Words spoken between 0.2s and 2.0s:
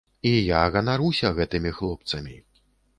І я ганаруся гэтымі